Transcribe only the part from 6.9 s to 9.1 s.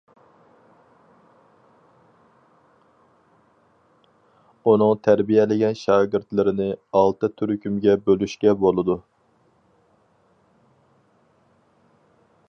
ئالتە تۈركۈمگە بۆلۈشكە بولىدۇ.